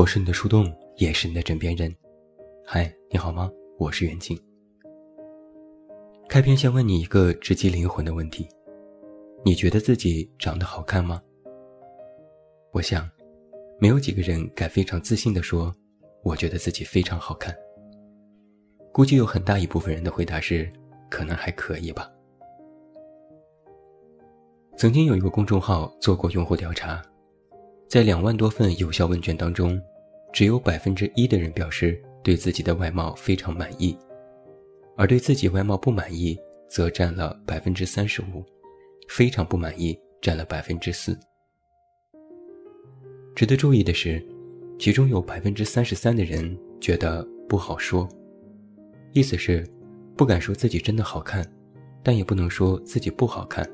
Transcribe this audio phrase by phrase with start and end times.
[0.00, 0.64] 我是你的树洞，
[0.96, 1.94] 也是你的枕边人。
[2.64, 3.50] 嗨，你好吗？
[3.78, 4.34] 我是袁静。
[6.26, 8.48] 开篇先问你一个直击灵魂的问题：
[9.44, 11.20] 你觉得自己长得好看吗？
[12.72, 13.06] 我想，
[13.78, 15.70] 没有几个人敢非常自信地说
[16.24, 17.54] ：“我觉得自己非常好看。”
[18.92, 20.66] 估计有很大一部分人的回答是
[21.10, 22.10] ：“可能还可以吧。”
[24.78, 27.02] 曾经有一个公众号做过用户调查。
[27.86, 29.76] 在两万多份有效问卷当中，
[30.32, 33.96] 只有百分之一的人表示对自己的外貌非常满意，
[34.96, 38.44] 而对自己外貌不满意则占了百分之三十五，
[39.08, 41.18] 非常不满意占了百分之四。
[43.34, 44.24] 值得注意的是，
[44.78, 48.08] 其中有百分之三十三的人觉得不好说，
[49.12, 49.66] 意思是
[50.16, 51.44] 不敢说自己真的好看，
[52.02, 53.68] 但也不能说自己不好看，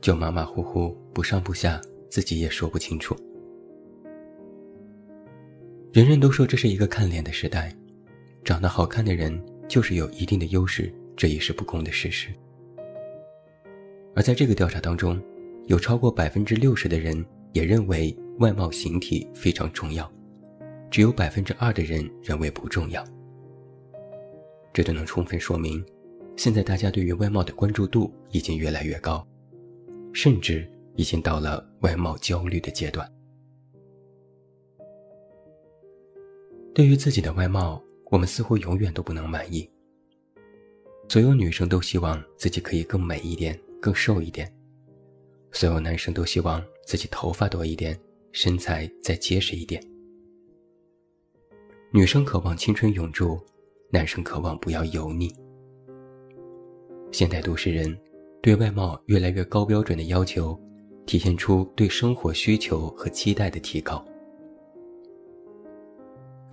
[0.00, 1.80] 就马马虎虎，不上不下。
[2.08, 3.14] 自己也说不清楚。
[5.96, 7.74] 人人都说这是一个看脸的时代，
[8.44, 12.28] 长得好看的人就是有一定的优势，这也是不公的事实。
[14.14, 15.18] 而在这个调查当中，
[15.68, 17.24] 有超过百分之六十的人
[17.54, 20.06] 也认为外貌形体非常重要，
[20.90, 23.02] 只有百分之二的人认为不重要。
[24.74, 25.82] 这都能充分说明，
[26.36, 29.26] 现在大家对于外貌的关注度已经越来越高，
[30.12, 30.70] 甚至。
[30.98, 33.06] 已经到了外貌焦虑的阶段。
[36.76, 39.66] 对于自己的外貌，我们似乎永远都不能满意。
[41.08, 44.46] 所有女生都希望自己可以更美一点、更瘦一点；
[45.52, 47.98] 所有男生都希望自己头发多一点、
[48.30, 49.82] 身材再结实一点。
[51.94, 53.40] 女生渴望青春永驻，
[53.88, 55.34] 男生渴望不要油腻。
[57.10, 57.98] 现代都市人
[58.42, 60.54] 对外貌越来越高标准的要求。
[61.06, 64.04] 体现出对生活需求和期待的提高，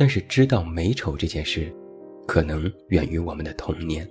[0.00, 1.70] 但是知道美丑这件事，
[2.26, 4.08] 可能源于我们的童年。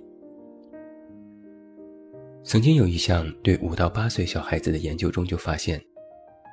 [2.44, 5.82] 曾经有一项对五到八岁小孩子的研究中就发现，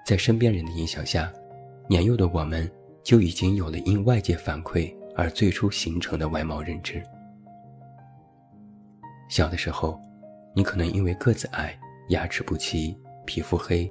[0.08, 1.32] 在身边人的影响下，
[1.88, 2.68] 年幼的我们
[3.04, 7.00] 就已经有了因外界反馈而最初形成的外貌认知。
[9.30, 10.02] 小的时候，
[10.56, 12.98] 你可能因为个子矮、牙齿不齐。
[13.24, 13.88] 皮肤黑，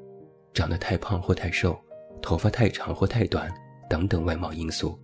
[0.52, 1.78] 长得太胖或太瘦，
[2.20, 3.48] 头发太长或太短，
[3.88, 4.98] 等等外貌因素，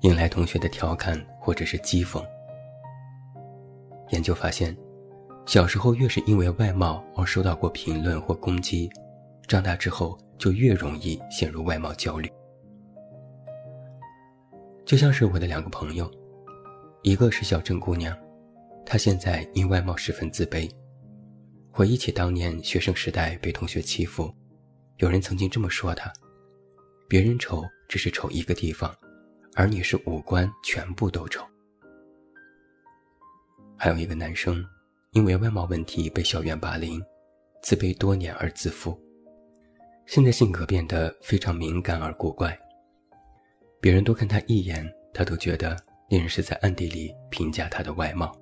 [0.00, 2.24] 引来同学的调侃或者是讥讽。
[4.10, 4.76] 研究发现，
[5.46, 8.90] 小时候越是因为外貌而受到过评论或攻击，
[9.48, 12.30] 长大之后就越容易陷入外貌焦虑。
[14.84, 16.08] 就像是我的两个朋友，
[17.02, 18.16] 一个是小镇姑娘，
[18.84, 20.70] 她现在因外貌十分自卑。
[21.72, 24.32] 回忆起当年学生时代被同学欺负，
[24.98, 26.12] 有人曾经这么说她
[27.08, 28.94] ：“别人丑只是丑一个地方，
[29.56, 31.44] 而你是五官全部都丑。”
[33.76, 34.64] 还有一个男生，
[35.12, 37.02] 因为外貌问题被校园霸凌，
[37.62, 38.98] 自卑多年而自负，
[40.06, 42.56] 现在性格变得非常敏感而古怪。
[43.80, 45.76] 别人多看他一眼，他都觉得
[46.10, 48.34] 那人是在暗地里评价他的外貌。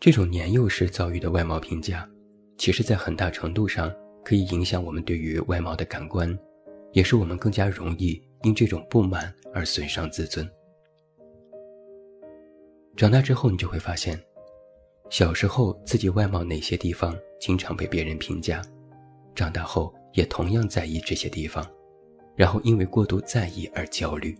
[0.00, 2.08] 这种年幼时遭遇的外貌评价，
[2.56, 3.92] 其实，在很大程度上
[4.24, 6.36] 可以影响我们对于外貌的感官，
[6.92, 10.48] 也是我们更加容易因这种不满而损伤自尊。
[12.96, 14.20] 长大之后，你就会发现，
[15.10, 18.60] 小时候自己外貌哪些地方经常被别人评价，
[19.34, 21.64] 长大后也同样在意这些地方，
[22.34, 24.36] 然后因为过度在意而焦虑。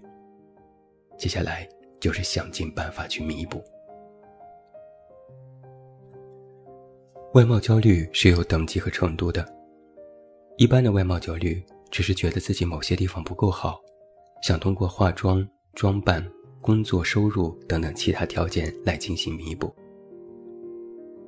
[1.16, 1.69] 接下来
[2.00, 3.62] 就是想尽办法去弥补。
[7.34, 9.47] 外貌焦虑是有等级和程度的。
[10.56, 13.81] 一般的外貌焦虑只是觉得自己某些地方不够好，
[14.43, 16.26] 想通过化妆、装扮、
[16.61, 19.75] 工作、收入等等其他条件来进行弥补。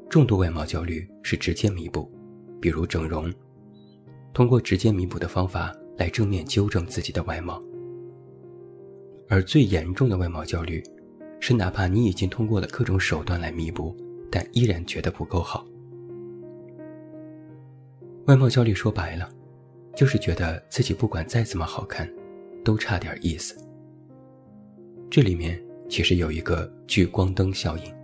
[0.08, 2.10] 重度外貌焦虑是直接弥补，
[2.60, 3.32] 比如整容，
[4.32, 7.62] 通过直接弥补的方法来正面纠正自己的外貌。
[9.28, 10.82] 而最严重的外貌焦虑，
[11.38, 13.96] 是哪怕你已经通过了各种手段来弥补，
[14.30, 15.64] 但依然觉得不够好。
[18.26, 19.30] 外貌焦虑说白了，
[19.94, 22.12] 就是觉得自己不管再怎么好看，
[22.64, 23.56] 都差点意思。
[25.10, 27.94] 这里面其实有一个聚光灯效应。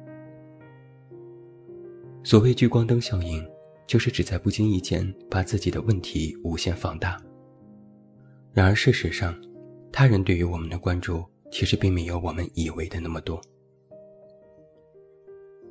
[2.25, 3.47] 所谓聚光灯效应，
[3.87, 7.21] 就是指在不经意间把自己的问题无限放大。
[8.53, 9.35] 然而事实上，
[9.93, 13.41] 他人对于我们的关注其实并没有我们以为的那么多。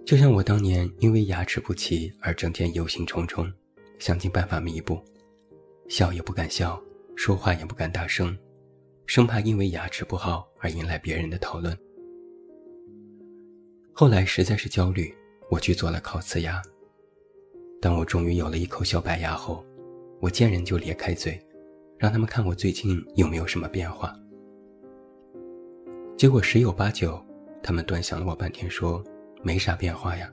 [0.05, 3.51] 就像我当年因为牙齿不齐而整天忧心忡忡。
[3.97, 4.99] 想尽办法弥补，
[5.87, 6.77] 笑也不敢笑，
[7.15, 8.37] 说话也不敢大声，
[9.05, 11.77] 生怕因为牙齿不好而引来别人的讨论。
[13.93, 15.13] 后来实在是焦虑，
[15.49, 16.61] 我去做了烤瓷牙。
[17.81, 19.63] 当我终于有了一口小白牙后，
[20.19, 21.39] 我见人就咧开嘴，
[21.97, 24.13] 让他们看我最近有没有什么变化。
[26.17, 27.23] 结果十有八九，
[27.61, 29.03] 他们端详了我半天，说
[29.43, 30.31] 没啥变化呀。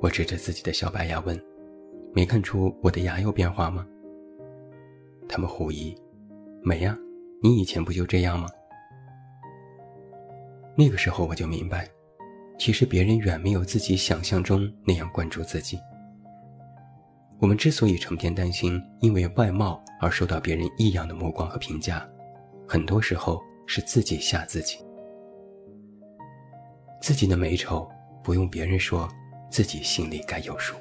[0.00, 1.40] 我指着自己的小白牙问
[2.12, 3.86] ：“没看出我的牙有变化吗？”
[5.26, 5.96] 他们狐疑
[6.62, 6.96] ：“没呀，
[7.44, 8.48] 你以前不就这样吗？”
[10.74, 11.86] 那个时候我就明白。
[12.56, 15.78] 其实别人远没有自己想象中那样关注自己。
[17.40, 22.08] 我们之所以成天担心因为外貌而受到别人异样的目光和评价，
[22.66, 24.78] 很多时候是自己吓自己。
[27.02, 27.86] 自己的美丑
[28.22, 29.06] 不用别人说，
[29.50, 30.76] 自己心里该有数。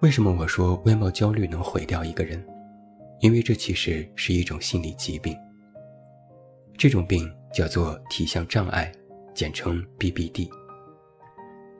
[0.00, 2.44] 为什么我说外貌焦虑能毁掉一个人？
[3.20, 5.36] 因为这其实是一种心理疾病。
[6.76, 7.30] 这种病。
[7.50, 8.92] 叫做体相障碍，
[9.34, 10.50] 简称 BBD。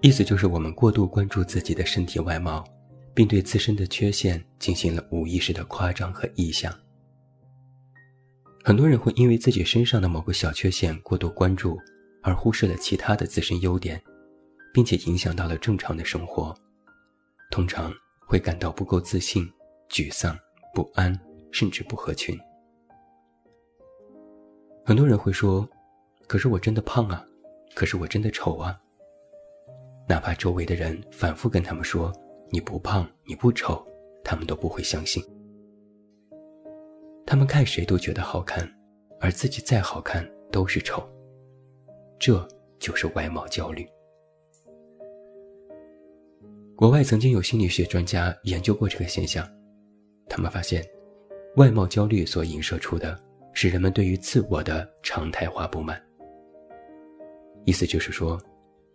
[0.01, 2.65] 意思就是我们过度关注自己的身体外貌，
[3.13, 6.75] 并对自身的缺陷进行了无意识的夸张和臆想。
[8.65, 11.79] 很多人会因为自己身上的某个小缺陷过度关注，
[12.23, 14.03] 而忽视了其他的自身优点，
[14.73, 16.57] 并且影响到了正常的生活。
[17.51, 17.93] 通常
[18.27, 19.47] 会感到不够自信、
[19.91, 20.35] 沮丧、
[20.75, 21.15] 不安，
[21.51, 22.39] 甚至不合群。
[24.85, 25.69] 很多人会说
[26.27, 27.25] ：“可是我真的胖啊，
[27.75, 28.79] 可是我真的丑啊。”
[30.09, 32.13] 哪怕周围的人反复跟他们说
[32.51, 33.87] “你不胖，你不丑”，
[34.25, 35.23] 他们都不会相信。
[37.27, 38.67] 他们看谁都觉得好看，
[39.21, 41.07] 而自己再好看都是丑。
[42.19, 42.49] 这
[42.79, 43.87] 就是外貌焦虑。
[46.75, 49.47] 国外曾经有心理学专家研究过这个现象，
[50.27, 50.83] 他们发现，
[51.59, 53.19] 外貌焦虑所映射出的。
[53.61, 56.01] 是人们对于自我的常态化不满。
[57.65, 58.41] 意思就是说，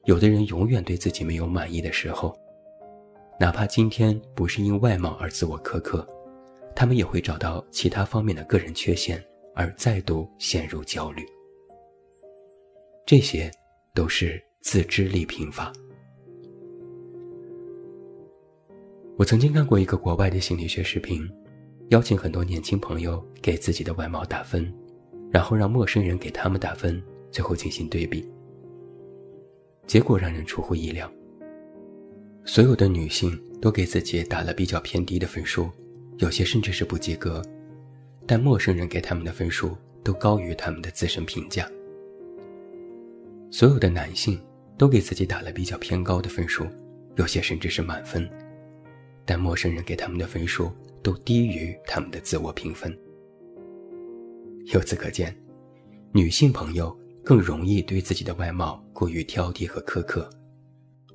[0.05, 2.33] 有的人永远对自己没有满意的时候，
[3.37, 6.07] 哪怕今天不是因外貌而自我苛刻，
[6.73, 9.21] 他们也会找到其他方面的个人缺陷
[9.53, 11.25] 而再度陷入焦虑。
[13.05, 13.51] 这些
[13.93, 15.73] 都是自知力贫乏。
[19.17, 21.29] 我曾经看过一个国外的心理学视频。
[21.89, 24.73] 邀请很多年轻朋友给自己的外貌打分，
[25.31, 27.01] 然后让陌生人给他们打分，
[27.31, 28.25] 最后进行对比。
[29.85, 31.11] 结果让人出乎意料，
[32.45, 35.69] 所有的女性都给自己打了比较偏低的分数，
[36.17, 37.41] 有些甚至是不及格，
[38.25, 41.69] 但陌生人给他们的分数都高于他们的自身评价。
[43.51, 44.41] 所有的男性
[44.77, 46.65] 都给自己打了比较偏高的分数，
[47.17, 48.27] 有些甚至是满分，
[49.25, 50.71] 但陌生人给他们的分数。
[51.03, 52.97] 都低于他们的自我评分。
[54.73, 55.37] 由此可见，
[56.13, 60.29] 女性朋友更容易对自己的外貌过于挑剔和苛刻，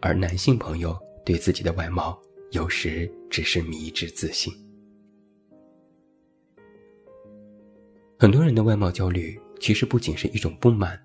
[0.01, 2.21] 而男性朋友对自己的外貌
[2.51, 4.53] 有时只是迷之自信。
[8.19, 11.01] 很多人的外貌焦虑其实不仅是一种不满，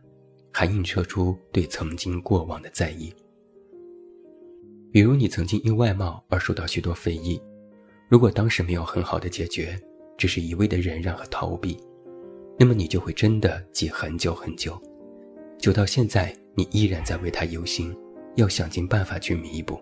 [0.51, 3.13] 还映射出对曾经过往的在意。
[4.91, 7.41] 比如，你曾经因外貌而受到许多非议。
[8.09, 9.79] 如果当时没有很好的解决，
[10.17, 11.77] 只是一味的忍让和逃避，
[12.59, 14.79] 那么你就会真的记很久很久，
[15.57, 17.95] 久到现在你依然在为他忧心，
[18.35, 19.79] 要想尽办法去弥补。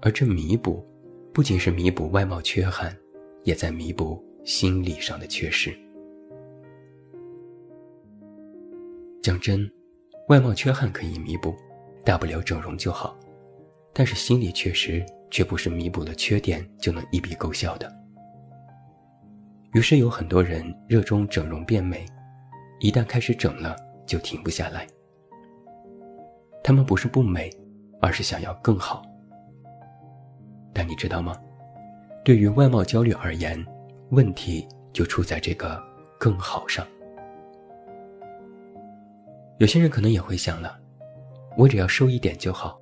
[0.00, 0.82] 而这弥补，
[1.32, 2.96] 不仅是弥补外貌缺憾，
[3.42, 5.76] 也在弥补心理上的缺失。
[9.20, 9.70] 讲真，
[10.28, 11.54] 外貌缺憾可以弥补，
[12.04, 13.18] 大不了整容就好，
[13.98, 15.04] 但是心理缺失。
[15.30, 17.92] 却不是弥补了缺点就能一笔勾销的。
[19.74, 22.06] 于是有很多人热衷整容变美，
[22.80, 23.76] 一旦开始整了
[24.06, 24.86] 就停不下来。
[26.64, 27.50] 他们不是不美，
[28.00, 29.02] 而是想要更好。
[30.72, 31.36] 但你知道吗？
[32.24, 33.62] 对于外貌焦虑而言，
[34.10, 35.78] 问题就出在这个
[36.18, 36.86] “更好”上。
[39.58, 40.78] 有些人可能也会想了：
[41.56, 42.80] 我只要瘦一点就好，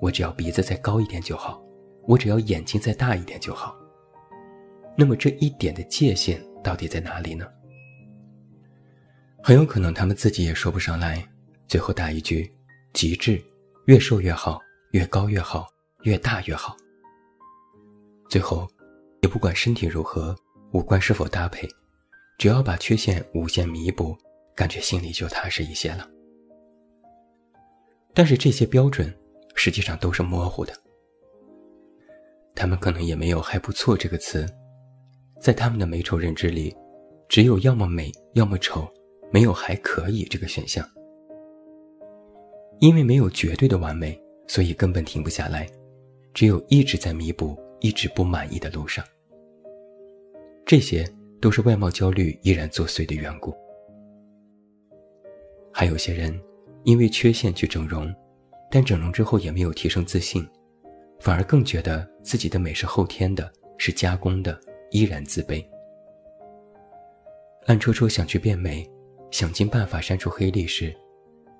[0.00, 1.62] 我只要鼻子再高一点就好。
[2.06, 3.74] 我只要眼睛再大一点就好。
[4.96, 7.46] 那么这一点的界限到底在哪里呢？
[9.42, 11.26] 很有可能他们自己也说不上来。
[11.66, 12.52] 最后打一句：
[12.92, 13.42] 极致，
[13.86, 14.60] 越瘦越好，
[14.90, 15.66] 越高越好，
[16.02, 16.76] 越大越好。
[18.28, 18.68] 最后，
[19.22, 20.36] 也不管身体如何，
[20.72, 21.66] 五官是否搭配，
[22.38, 24.16] 只要把缺陷无限弥补，
[24.54, 26.08] 感觉心里就踏实一些了。
[28.12, 29.12] 但是这些标准，
[29.54, 30.72] 实际上都是模糊的。
[32.54, 34.46] 他们可能也没有“还不错”这个词，
[35.40, 36.74] 在他们的美丑认知里，
[37.28, 38.86] 只有要么美，要么丑，
[39.32, 40.88] 没有“还可以”这个选项。
[42.80, 45.66] 因为没有绝对的完美，所以根本停不下来，
[46.32, 49.04] 只有一直在弥补、一直不满意的路上。
[50.66, 51.06] 这些
[51.40, 53.54] 都是外貌焦虑依然作祟的缘故。
[55.72, 56.40] 还有些人，
[56.84, 58.12] 因为缺陷去整容，
[58.74, 60.44] 但整容之后也没有提升自信。
[61.20, 65.64] 反而更觉得自己的美是后天的，是加工的，依然自卑。
[67.66, 68.84] 暗戳戳想去变美，
[69.30, 70.92] 想尽办法删除黑历史，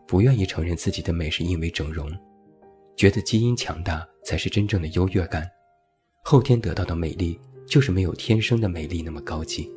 [0.08, 2.10] 不愿意承认自己的美是因为整容，
[2.96, 5.48] 觉得基因强大才是真正的优越感，
[6.24, 9.70] 后天得到的美丽就是没有天生的美丽那么高级。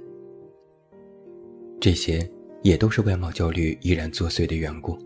[1.79, 2.27] 这些
[2.63, 4.97] 也都是外貌焦虑依然作祟的缘故。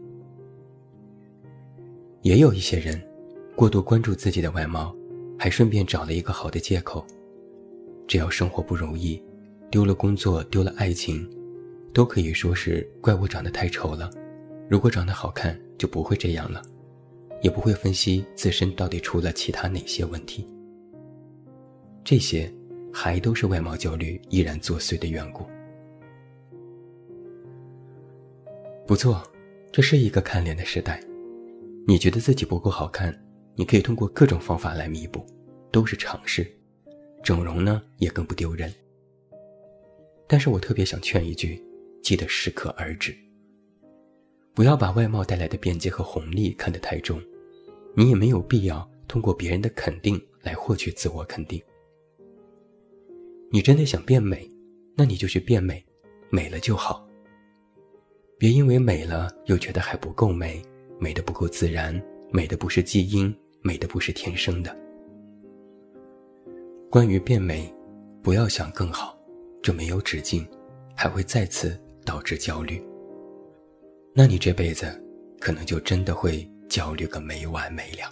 [2.21, 3.01] 也有一些人。
[3.55, 4.95] 过度关注自己的外貌，
[5.37, 7.05] 还顺便找了一个好的借口。
[8.07, 9.21] 只要生活不容易，
[9.69, 11.29] 丢了工作，丢了爱情，
[11.93, 14.09] 都可以说是怪我长得太丑了。
[14.69, 16.61] 如果长得好看，就不会这样了，
[17.41, 20.49] 也不会分析自身到底出了其他哪些问题。
[22.03, 22.51] 这些，
[22.91, 25.45] 还都是外貌焦虑依然作祟的缘故。
[28.87, 29.21] 不错，
[29.71, 31.01] 这是一个看脸的时代。
[31.87, 33.13] 你觉得自己不够好看？
[33.55, 35.25] 你可以通过各种方法来弥补，
[35.71, 36.49] 都是尝试。
[37.23, 38.73] 整容呢，也更不丢人。
[40.27, 41.61] 但是我特别想劝一句，
[42.01, 43.15] 记得适可而止。
[44.53, 47.21] 不要把外貌带来的便捷和红利看得太重，
[47.95, 51.61] 你也没有必要通过别人的肯定来获取自我肯定。
[53.51, 54.49] 你真的想变美，
[54.95, 55.83] 那你就去变美，
[56.29, 57.05] 美了就好。
[58.37, 60.61] 别因为美了又觉得还不够美，
[61.01, 63.35] 美的不够自然，美的不是基因。
[63.63, 64.75] 美的不是天生的。
[66.89, 67.71] 关于变美，
[68.23, 69.15] 不要想更好，
[69.61, 70.47] 这没有止境，
[70.95, 72.83] 还会再次导致焦虑。
[74.15, 74.99] 那你这辈子
[75.39, 78.11] 可能就真的会焦虑个没完没了。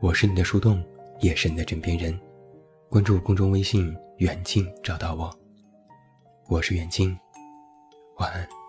[0.00, 0.82] 我是你的树洞，
[1.20, 2.18] 也是你的枕边人。
[2.88, 5.32] 关注公众微信“远近”，找到我。
[6.48, 7.16] 我是远近，
[8.18, 8.63] 晚安。